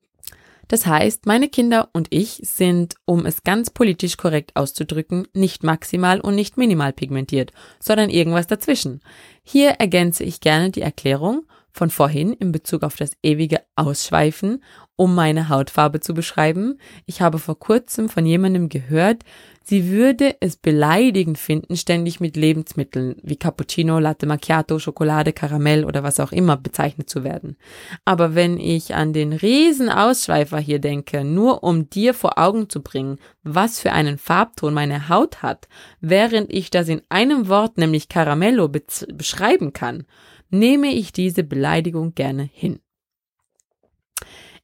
Das 0.70 0.86
heißt, 0.86 1.26
meine 1.26 1.48
Kinder 1.48 1.88
und 1.92 2.06
ich 2.10 2.42
sind, 2.44 2.94
um 3.04 3.26
es 3.26 3.42
ganz 3.42 3.70
politisch 3.70 4.16
korrekt 4.16 4.54
auszudrücken, 4.54 5.26
nicht 5.34 5.64
maximal 5.64 6.20
und 6.20 6.36
nicht 6.36 6.56
minimal 6.56 6.92
pigmentiert, 6.92 7.50
sondern 7.80 8.08
irgendwas 8.08 8.46
dazwischen. 8.46 9.00
Hier 9.42 9.70
ergänze 9.70 10.22
ich 10.22 10.38
gerne 10.38 10.70
die 10.70 10.82
Erklärung, 10.82 11.42
von 11.72 11.90
vorhin 11.90 12.32
in 12.32 12.52
Bezug 12.52 12.82
auf 12.82 12.96
das 12.96 13.12
ewige 13.22 13.60
Ausschweifen, 13.76 14.62
um 15.00 15.14
meine 15.14 15.48
Hautfarbe 15.48 16.00
zu 16.00 16.12
beschreiben. 16.12 16.78
Ich 17.06 17.22
habe 17.22 17.38
vor 17.38 17.58
kurzem 17.58 18.10
von 18.10 18.26
jemandem 18.26 18.68
gehört, 18.68 19.22
sie 19.62 19.90
würde 19.90 20.36
es 20.40 20.56
beleidigend 20.56 21.38
finden, 21.38 21.74
ständig 21.76 22.20
mit 22.20 22.36
Lebensmitteln 22.36 23.16
wie 23.22 23.36
Cappuccino, 23.36 23.98
Latte 23.98 24.26
Macchiato, 24.26 24.78
Schokolade, 24.78 25.32
Karamell 25.32 25.86
oder 25.86 26.02
was 26.02 26.20
auch 26.20 26.32
immer 26.32 26.58
bezeichnet 26.58 27.08
zu 27.08 27.24
werden. 27.24 27.56
Aber 28.04 28.34
wenn 28.34 28.58
ich 28.58 28.94
an 28.94 29.14
den 29.14 29.32
riesen 29.32 29.88
Ausschweifer 29.88 30.58
hier 30.58 30.80
denke, 30.80 31.24
nur 31.24 31.62
um 31.64 31.88
dir 31.88 32.12
vor 32.12 32.38
Augen 32.38 32.68
zu 32.68 32.82
bringen, 32.82 33.18
was 33.42 33.80
für 33.80 33.92
einen 33.92 34.18
Farbton 34.18 34.74
meine 34.74 35.08
Haut 35.08 35.42
hat, 35.42 35.66
während 36.02 36.52
ich 36.52 36.68
das 36.68 36.88
in 36.88 37.00
einem 37.08 37.48
Wort, 37.48 37.78
nämlich 37.78 38.10
Caramello, 38.10 38.68
beschreiben 38.68 39.72
kann, 39.72 40.04
nehme 40.50 40.88
ich 40.94 41.12
diese 41.12 41.44
Beleidigung 41.44 42.14
gerne 42.14 42.42
hin. 42.42 42.80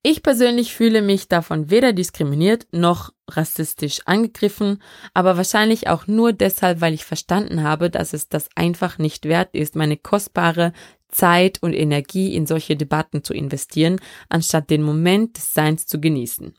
Ich 0.09 0.23
persönlich 0.23 0.73
fühle 0.73 1.02
mich 1.02 1.26
davon 1.26 1.69
weder 1.69 1.93
diskriminiert 1.93 2.69
noch 2.71 3.12
rassistisch 3.28 4.02
angegriffen, 4.05 4.81
aber 5.14 5.37
wahrscheinlich 5.37 5.88
auch 5.88 6.07
nur 6.07 6.33
deshalb, 6.33 6.81
weil 6.81 6.95
ich 6.95 7.05
verstanden 7.05 7.64
habe, 7.64 7.90
dass 7.90 8.12
es 8.12 8.28
das 8.28 8.49
einfach 8.55 8.99
nicht 8.99 9.25
wert 9.25 9.52
ist, 9.52 9.75
meine 9.75 9.97
kostbare 9.97 10.73
Zeit 11.09 11.61
und 11.61 11.73
Energie 11.73 12.37
in 12.37 12.47
solche 12.47 12.76
Debatten 12.76 13.25
zu 13.25 13.35
investieren, 13.35 13.99
anstatt 14.28 14.71
den 14.71 14.83
Moment 14.83 15.38
des 15.38 15.52
Seins 15.55 15.87
zu 15.87 16.00
genießen. 16.00 16.55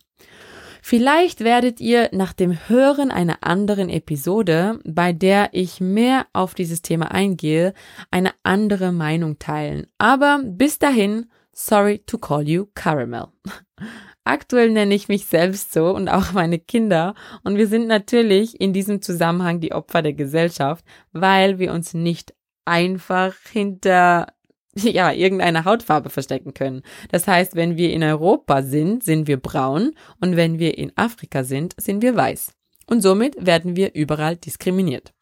Vielleicht 0.90 1.42
werdet 1.42 1.82
ihr 1.82 2.08
nach 2.14 2.32
dem 2.32 2.70
Hören 2.70 3.12
einer 3.12 3.40
anderen 3.42 3.90
Episode, 3.90 4.80
bei 4.86 5.12
der 5.12 5.50
ich 5.52 5.82
mehr 5.82 6.28
auf 6.32 6.54
dieses 6.54 6.82
Thema 6.82 7.12
eingehe, 7.12 7.74
eine 8.10 8.32
andere 8.44 8.94
Meinung 8.94 9.38
teilen. 9.38 9.88
Aber 9.98 10.40
bis 10.46 10.80
dahin, 10.80 11.30
sorry 11.52 12.00
to 12.06 12.18
call 12.18 12.48
you 12.48 12.68
Caramel. 12.74 13.28
Aktuell 14.24 14.70
nenne 14.70 14.96
ich 14.96 15.10
mich 15.10 15.26
selbst 15.26 15.74
so 15.74 15.94
und 15.94 16.08
auch 16.08 16.32
meine 16.32 16.58
Kinder 16.58 17.16
und 17.44 17.58
wir 17.58 17.68
sind 17.68 17.88
natürlich 17.88 18.62
in 18.62 18.72
diesem 18.72 19.02
Zusammenhang 19.02 19.60
die 19.60 19.74
Opfer 19.74 20.02
der 20.02 20.14
Gesellschaft, 20.14 20.86
weil 21.12 21.60
wir 21.60 21.74
uns 21.74 21.96
nicht 21.96 22.34
einfach 22.64 23.36
hinter 23.52 24.28
ja, 24.84 25.12
irgendeine 25.12 25.66
Hautfarbe 25.66 26.10
verstecken 26.10 26.54
können. 26.54 26.84
Das 27.12 27.28
heißt, 27.28 27.56
wenn 27.56 27.78
wir 27.78 27.92
in 27.92 28.04
Europa 28.04 28.62
sind, 28.62 29.04
sind 29.04 29.28
wir 29.28 29.38
braun 29.38 29.94
und 30.22 30.36
wenn 30.36 30.60
wir 30.60 30.78
in 30.78 30.92
Afrika 30.96 31.44
sind, 31.44 31.74
sind 31.78 32.02
wir 32.02 32.16
weiß. 32.16 32.52
Und 32.86 33.02
somit 33.02 33.46
werden 33.46 33.76
wir 33.76 33.94
überall 33.96 34.36
diskriminiert. 34.38 35.14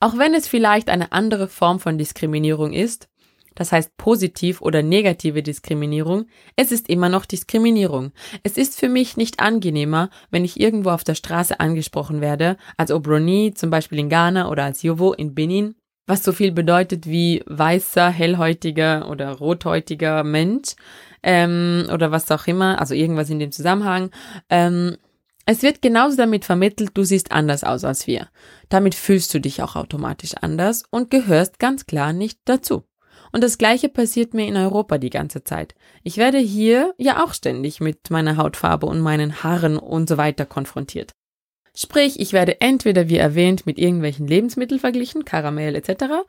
Auch 0.00 0.18
wenn 0.18 0.34
es 0.34 0.48
vielleicht 0.48 0.90
eine 0.90 1.12
andere 1.12 1.48
Form 1.48 1.80
von 1.80 1.98
Diskriminierung 1.98 2.72
ist, 2.72 3.08
das 3.54 3.72
heißt 3.72 3.96
positiv 3.96 4.60
oder 4.60 4.82
negative 4.82 5.42
Diskriminierung, 5.42 6.26
es 6.54 6.70
ist 6.70 6.88
immer 6.88 7.08
noch 7.08 7.26
Diskriminierung. 7.26 8.12
Es 8.44 8.56
ist 8.56 8.78
für 8.78 8.88
mich 8.88 9.16
nicht 9.16 9.40
angenehmer, 9.40 10.10
wenn 10.30 10.44
ich 10.44 10.60
irgendwo 10.60 10.90
auf 10.90 11.02
der 11.02 11.16
Straße 11.16 11.58
angesprochen 11.58 12.20
werde, 12.20 12.56
als 12.76 12.92
Obroni, 12.92 13.54
zum 13.54 13.70
Beispiel 13.70 13.98
in 13.98 14.08
Ghana 14.08 14.48
oder 14.48 14.62
als 14.64 14.82
Yovo 14.82 15.12
in 15.12 15.34
Benin, 15.34 15.74
was 16.08 16.24
so 16.24 16.32
viel 16.32 16.50
bedeutet 16.50 17.06
wie 17.06 17.42
weißer, 17.46 18.08
hellhäutiger 18.08 19.08
oder 19.10 19.30
rothäutiger 19.32 20.24
Mensch 20.24 20.74
ähm, 21.22 21.86
oder 21.92 22.10
was 22.10 22.30
auch 22.30 22.46
immer, 22.46 22.80
also 22.80 22.94
irgendwas 22.94 23.30
in 23.30 23.38
dem 23.38 23.52
Zusammenhang. 23.52 24.10
Ähm, 24.48 24.96
es 25.44 25.62
wird 25.62 25.82
genauso 25.82 26.16
damit 26.16 26.44
vermittelt, 26.44 26.90
du 26.94 27.04
siehst 27.04 27.30
anders 27.30 27.62
aus 27.62 27.84
als 27.84 28.06
wir. 28.06 28.28
Damit 28.68 28.94
fühlst 28.94 29.32
du 29.32 29.40
dich 29.40 29.62
auch 29.62 29.76
automatisch 29.76 30.34
anders 30.40 30.82
und 30.90 31.10
gehörst 31.10 31.58
ganz 31.58 31.86
klar 31.86 32.12
nicht 32.12 32.40
dazu. 32.46 32.84
Und 33.30 33.44
das 33.44 33.58
gleiche 33.58 33.90
passiert 33.90 34.32
mir 34.32 34.46
in 34.46 34.56
Europa 34.56 34.96
die 34.96 35.10
ganze 35.10 35.44
Zeit. 35.44 35.74
Ich 36.02 36.16
werde 36.16 36.38
hier 36.38 36.94
ja 36.96 37.22
auch 37.22 37.34
ständig 37.34 37.80
mit 37.80 38.10
meiner 38.10 38.38
Hautfarbe 38.38 38.86
und 38.86 39.00
meinen 39.00 39.42
Haaren 39.42 39.76
und 39.76 40.08
so 40.08 40.16
weiter 40.16 40.46
konfrontiert. 40.46 41.12
Sprich, 41.80 42.18
ich 42.18 42.32
werde 42.32 42.60
entweder 42.60 43.08
wie 43.08 43.18
erwähnt 43.18 43.64
mit 43.64 43.78
irgendwelchen 43.78 44.26
Lebensmitteln 44.26 44.80
verglichen, 44.80 45.24
Karamell 45.24 45.76
etc. 45.76 46.24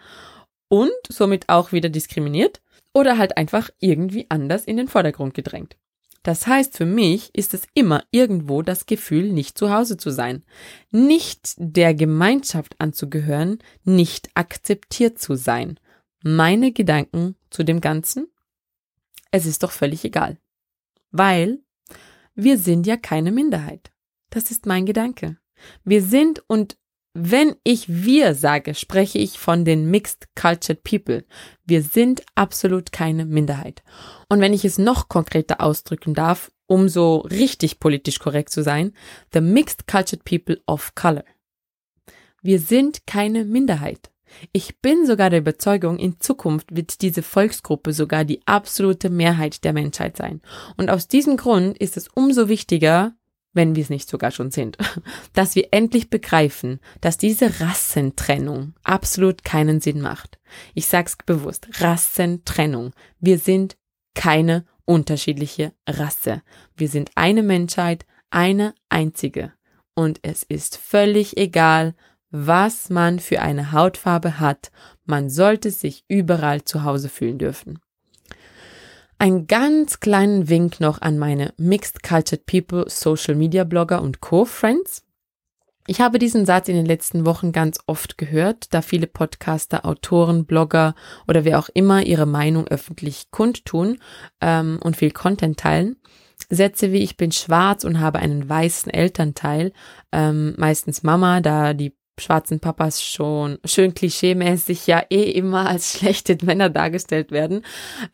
und 0.67 0.91
somit 1.07 1.49
auch 1.49 1.71
wieder 1.71 1.89
diskriminiert 1.89 2.61
oder 2.93 3.17
halt 3.17 3.35
einfach 3.35 3.71
irgendwie 3.79 4.27
anders 4.29 4.65
in 4.65 4.77
den 4.77 4.87
Vordergrund 4.87 5.33
gedrängt. 5.33 5.75
Das 6.21 6.45
heißt, 6.45 6.77
für 6.77 6.85
mich 6.85 7.33
ist 7.33 7.55
es 7.55 7.63
immer 7.73 8.03
irgendwo 8.11 8.61
das 8.61 8.85
Gefühl, 8.85 9.31
nicht 9.31 9.57
zu 9.57 9.73
Hause 9.73 9.97
zu 9.97 10.11
sein, 10.11 10.43
nicht 10.91 11.55
der 11.57 11.95
Gemeinschaft 11.95 12.75
anzugehören, 12.79 13.57
nicht 13.83 14.29
akzeptiert 14.35 15.17
zu 15.17 15.33
sein. 15.33 15.79
Meine 16.21 16.71
Gedanken 16.71 17.35
zu 17.49 17.63
dem 17.63 17.81
Ganzen? 17.81 18.27
Es 19.31 19.47
ist 19.47 19.63
doch 19.63 19.71
völlig 19.71 20.05
egal. 20.05 20.37
Weil 21.09 21.57
wir 22.35 22.59
sind 22.59 22.85
ja 22.85 22.97
keine 22.97 23.31
Minderheit. 23.31 23.91
Das 24.29 24.51
ist 24.51 24.65
mein 24.65 24.85
Gedanke. 24.85 25.37
Wir 25.83 26.01
sind 26.01 26.43
und 26.47 26.77
wenn 27.13 27.55
ich 27.63 27.89
wir 27.89 28.35
sage, 28.35 28.75
spreche 28.75 29.17
ich 29.17 29.39
von 29.39 29.65
den 29.65 29.89
Mixed 29.89 30.27
Cultured 30.35 30.83
People. 30.83 31.25
Wir 31.65 31.81
sind 31.81 32.23
absolut 32.35 32.91
keine 32.91 33.25
Minderheit. 33.25 33.83
Und 34.29 34.41
wenn 34.41 34.53
ich 34.53 34.63
es 34.63 34.77
noch 34.77 35.09
konkreter 35.09 35.59
ausdrücken 35.59 36.13
darf, 36.13 36.51
um 36.67 36.87
so 36.87 37.17
richtig 37.17 37.79
politisch 37.79 38.19
korrekt 38.19 38.51
zu 38.51 38.61
sein, 38.61 38.93
the 39.33 39.41
Mixed 39.41 39.87
Cultured 39.87 40.23
People 40.23 40.61
of 40.67 40.93
Color. 40.93 41.25
Wir 42.41 42.59
sind 42.59 43.07
keine 43.07 43.43
Minderheit. 43.43 44.11
Ich 44.53 44.79
bin 44.79 45.07
sogar 45.07 45.31
der 45.31 45.39
Überzeugung, 45.39 45.97
in 45.97 46.19
Zukunft 46.19 46.75
wird 46.75 47.01
diese 47.01 47.23
Volksgruppe 47.23 47.91
sogar 47.91 48.23
die 48.23 48.45
absolute 48.45 49.09
Mehrheit 49.09 49.63
der 49.63 49.73
Menschheit 49.73 50.15
sein. 50.15 50.41
Und 50.77 50.91
aus 50.91 51.07
diesem 51.07 51.37
Grund 51.37 51.77
ist 51.79 51.97
es 51.97 52.07
umso 52.07 52.47
wichtiger, 52.47 53.15
wenn 53.53 53.75
wir 53.75 53.83
es 53.83 53.89
nicht 53.89 54.09
sogar 54.09 54.31
schon 54.31 54.51
sind, 54.51 54.77
dass 55.33 55.55
wir 55.55 55.69
endlich 55.71 56.09
begreifen, 56.09 56.79
dass 57.01 57.17
diese 57.17 57.59
Rassentrennung 57.59 58.73
absolut 58.83 59.43
keinen 59.43 59.81
Sinn 59.81 60.01
macht. 60.01 60.39
Ich 60.73 60.87
sag's 60.87 61.17
bewusst, 61.25 61.67
Rassentrennung. 61.81 62.93
Wir 63.19 63.39
sind 63.39 63.77
keine 64.15 64.65
unterschiedliche 64.85 65.73
Rasse. 65.87 66.41
Wir 66.75 66.89
sind 66.89 67.11
eine 67.15 67.43
Menschheit, 67.43 68.05
eine 68.29 68.73
einzige. 68.89 69.53
Und 69.95 70.19
es 70.23 70.43
ist 70.43 70.77
völlig 70.77 71.37
egal, 71.37 71.95
was 72.31 72.89
man 72.89 73.19
für 73.19 73.41
eine 73.41 73.71
Hautfarbe 73.71 74.39
hat. 74.39 74.71
Man 75.05 75.29
sollte 75.29 75.71
sich 75.71 76.05
überall 76.07 76.63
zu 76.63 76.83
Hause 76.83 77.09
fühlen 77.09 77.37
dürfen. 77.37 77.79
Ein 79.21 79.47
ganz 79.47 79.99
kleinen 79.99 80.47
Wink 80.47 80.79
noch 80.79 81.01
an 81.01 81.19
meine 81.19 81.53
Mixed 81.57 82.03
Cultured 82.03 82.45
People 82.45 82.85
Social 82.87 83.35
Media 83.35 83.65
Blogger 83.65 84.01
und 84.01 84.21
Co-Friends. 84.21 85.03
Ich 85.87 85.99
habe 85.99 86.19
diesen 86.19 86.45
Satz 86.45 86.69
in 86.69 86.75
den 86.75 86.85
letzten 86.85 87.25
Wochen 87.25 87.51
ganz 87.51 87.79
oft 87.85 88.17
gehört, 88.17 88.73
da 88.73 88.81
viele 88.81 89.07
Podcaster, 89.07 89.85
Autoren, 89.85 90.45
Blogger 90.45 90.95
oder 91.27 91.43
wer 91.43 91.59
auch 91.59 91.67
immer 91.73 92.01
ihre 92.03 92.27
Meinung 92.27 92.69
öffentlich 92.69 93.29
kundtun 93.29 93.97
ähm, 94.39 94.79
und 94.81 94.95
viel 94.95 95.11
Content 95.11 95.59
teilen. 95.59 95.97
Sätze 96.49 96.93
wie 96.93 96.99
ich 97.03 97.17
bin 97.17 97.33
schwarz 97.33 97.83
und 97.83 97.99
habe 97.99 98.19
einen 98.19 98.47
weißen 98.47 98.89
Elternteil, 98.89 99.73
ähm, 100.13 100.53
meistens 100.57 101.03
Mama, 101.03 101.41
da 101.41 101.73
die 101.73 101.93
schwarzen 102.19 102.59
Papas 102.59 103.03
schon 103.03 103.57
schön 103.65 103.93
klischeemäßig 103.93 104.87
ja 104.87 105.03
eh 105.09 105.31
immer 105.31 105.67
als 105.67 105.97
schlechte 105.97 106.37
Männer 106.45 106.69
dargestellt 106.69 107.31
werden. 107.31 107.63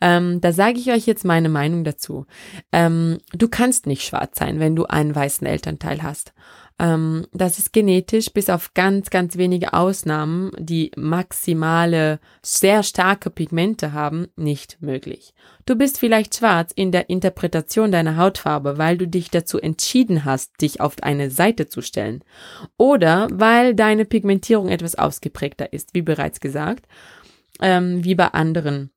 Ähm, 0.00 0.40
da 0.40 0.52
sage 0.52 0.78
ich 0.78 0.90
euch 0.90 1.06
jetzt 1.06 1.24
meine 1.24 1.48
Meinung 1.48 1.84
dazu. 1.84 2.26
Ähm, 2.72 3.18
du 3.32 3.48
kannst 3.48 3.86
nicht 3.86 4.04
schwarz 4.04 4.38
sein, 4.38 4.60
wenn 4.60 4.76
du 4.76 4.86
einen 4.86 5.14
weißen 5.14 5.46
Elternteil 5.46 6.02
hast. 6.02 6.32
Ähm, 6.78 7.26
das 7.32 7.58
ist 7.58 7.72
genetisch 7.72 8.30
bis 8.32 8.50
auf 8.50 8.74
ganz, 8.74 9.08
ganz 9.08 9.36
wenige 9.38 9.72
Ausnahmen, 9.72 10.50
die 10.58 10.90
maximale, 10.96 12.20
sehr 12.42 12.82
starke 12.82 13.30
Pigmente 13.30 13.92
haben, 13.92 14.28
nicht 14.36 14.82
möglich. 14.82 15.32
Du 15.64 15.74
bist 15.74 15.98
vielleicht 15.98 16.36
schwarz 16.36 16.72
in 16.74 16.92
der 16.92 17.08
Interpretation 17.08 17.92
deiner 17.92 18.18
Hautfarbe, 18.18 18.76
weil 18.76 18.98
du 18.98 19.08
dich 19.08 19.30
dazu 19.30 19.58
entschieden 19.58 20.26
hast, 20.26 20.60
dich 20.60 20.80
auf 20.80 21.02
eine 21.02 21.30
Seite 21.30 21.66
zu 21.66 21.80
stellen. 21.80 22.22
Oder 22.76 23.28
weil 23.32 23.74
deine 23.74 24.04
Pigmentierung 24.04 24.68
etwas 24.68 24.96
ausgeprägter 24.96 25.72
ist, 25.72 25.94
wie 25.94 26.02
bereits 26.02 26.40
gesagt, 26.40 26.86
ähm, 27.60 28.04
wie 28.04 28.14
bei 28.14 28.28
anderen 28.28 28.90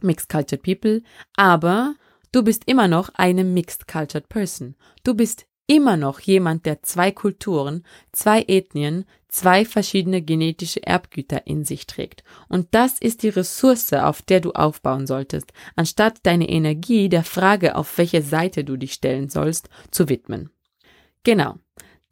Mixed 0.00 0.28
Cultured 0.28 0.62
People. 0.62 1.02
Aber 1.36 1.94
du 2.32 2.42
bist 2.42 2.64
immer 2.66 2.88
noch 2.88 3.10
eine 3.14 3.44
Mixed 3.44 3.86
Cultured 3.86 4.28
Person. 4.28 4.74
Du 5.04 5.14
bist 5.14 5.46
immer 5.72 5.96
noch 5.96 6.20
jemand, 6.20 6.66
der 6.66 6.82
zwei 6.82 7.10
Kulturen, 7.12 7.82
zwei 8.12 8.42
Ethnien, 8.46 9.06
zwei 9.28 9.64
verschiedene 9.64 10.20
genetische 10.20 10.86
Erbgüter 10.86 11.46
in 11.46 11.64
sich 11.64 11.86
trägt. 11.86 12.24
Und 12.50 12.68
das 12.72 12.98
ist 12.98 13.22
die 13.22 13.30
Ressource, 13.30 13.94
auf 13.94 14.20
der 14.20 14.40
du 14.40 14.52
aufbauen 14.52 15.06
solltest, 15.06 15.54
anstatt 15.74 16.18
deine 16.24 16.50
Energie 16.50 17.08
der 17.08 17.24
Frage, 17.24 17.74
auf 17.74 17.96
welche 17.96 18.20
Seite 18.20 18.64
du 18.64 18.76
dich 18.76 18.92
stellen 18.92 19.30
sollst, 19.30 19.70
zu 19.90 20.10
widmen. 20.10 20.50
Genau. 21.24 21.54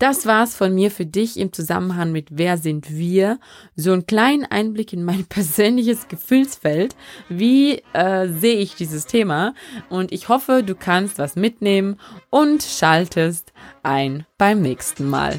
Das 0.01 0.25
war's 0.25 0.57
von 0.57 0.75
mir 0.75 0.91
für 0.91 1.05
dich 1.05 1.39
im 1.39 1.53
Zusammenhang 1.53 2.11
mit 2.11 2.29
Wer 2.31 2.57
sind 2.57 2.91
wir? 2.91 3.39
So 3.77 3.93
einen 3.93 4.07
kleinen 4.07 4.47
Einblick 4.47 4.95
in 4.95 5.05
mein 5.05 5.27
persönliches 5.29 6.09
Gefühlsfeld. 6.09 6.97
Wie 7.29 7.83
äh, 7.93 8.27
sehe 8.29 8.57
ich 8.57 8.75
dieses 8.75 9.05
Thema? 9.05 9.53
Und 9.91 10.11
ich 10.11 10.31
hoffe, 10.31 10.63
du 10.65 10.75
kannst 10.75 11.19
was 11.19 11.37
mitnehmen 11.37 12.01
und 12.31 12.63
schaltest 12.63 13.53
ein 13.83 14.25
beim 14.39 14.63
nächsten 14.63 15.07
Mal. 15.07 15.39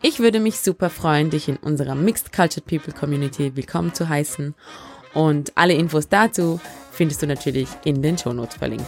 Ich 0.00 0.20
würde 0.20 0.40
mich 0.40 0.58
super 0.58 0.88
freuen, 0.88 1.28
dich 1.28 1.50
in 1.50 1.58
unserer 1.58 1.94
Mixed 1.94 2.32
Cultured 2.32 2.64
People 2.64 2.94
Community 2.94 3.54
willkommen 3.56 3.92
zu 3.92 4.08
heißen. 4.08 4.54
Und 5.12 5.52
alle 5.54 5.74
Infos 5.74 6.08
dazu 6.08 6.62
findest 6.92 7.20
du 7.20 7.26
natürlich 7.26 7.68
in 7.84 8.00
den 8.00 8.16
Shownotes 8.16 8.56
verlinkt. 8.56 8.86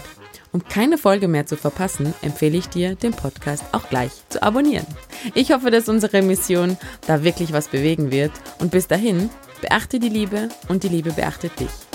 Um 0.56 0.64
keine 0.64 0.96
Folge 0.96 1.28
mehr 1.28 1.44
zu 1.44 1.54
verpassen, 1.54 2.14
empfehle 2.22 2.56
ich 2.56 2.70
dir, 2.70 2.94
den 2.94 3.12
Podcast 3.12 3.62
auch 3.72 3.90
gleich 3.90 4.10
zu 4.30 4.42
abonnieren. 4.42 4.86
Ich 5.34 5.52
hoffe, 5.52 5.70
dass 5.70 5.86
unsere 5.90 6.22
Mission 6.22 6.78
da 7.06 7.22
wirklich 7.24 7.52
was 7.52 7.68
bewegen 7.68 8.10
wird 8.10 8.32
und 8.58 8.70
bis 8.70 8.86
dahin, 8.86 9.28
beachte 9.60 9.98
die 9.98 10.08
Liebe 10.08 10.48
und 10.68 10.82
die 10.82 10.88
Liebe 10.88 11.12
beachtet 11.12 11.60
dich. 11.60 11.85